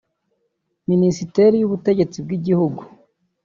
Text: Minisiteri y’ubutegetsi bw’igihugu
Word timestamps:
Minisiteri 0.89 1.55
y’ubutegetsi 1.57 2.17
bw’igihugu 2.25 2.81